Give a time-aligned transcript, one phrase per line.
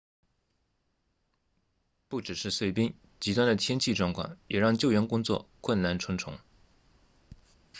[2.07, 6.39] 不只是碎冰极端的天气状况也让救援工作困难重重